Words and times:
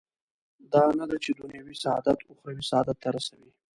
دا 0.73 0.83
نه 0.99 1.05
ده 1.09 1.17
چې 1.23 1.31
دنیوي 1.39 1.75
سعادت 1.83 2.17
اخروي 2.31 2.63
سعادت 2.71 2.97
ته 3.03 3.09
رسوي. 3.15 3.51